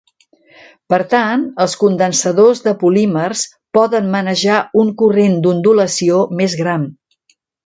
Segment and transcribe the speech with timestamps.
[0.93, 3.43] Per tant, els condensadors de polímers
[3.79, 6.91] poden manejar un corrent d'ondulació més gran.